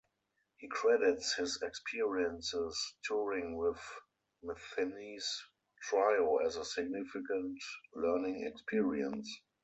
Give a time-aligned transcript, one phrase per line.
[0.57, 3.79] He credits his experiences touring with
[4.43, 5.43] Metheny's
[5.83, 7.59] trio as a significant
[7.93, 9.29] learning experience.